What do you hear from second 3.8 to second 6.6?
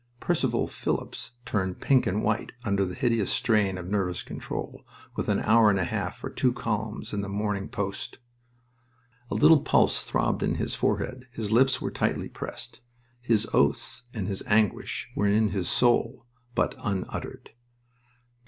nervous control, with an hour and a half for two